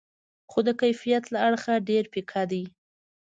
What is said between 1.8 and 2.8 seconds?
ډېر پیکه دي.